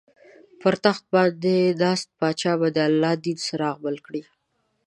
پر 0.61 0.73
تخت 0.85 1.03
باندې 1.13 1.55
ناست 1.81 2.07
پاچا 2.19 2.53
به 2.59 2.67
د 2.75 2.77
الله 2.89 3.13
دین 3.23 3.37
څراغ 3.45 3.75
بل 3.85 3.97
کړي. 4.05 4.23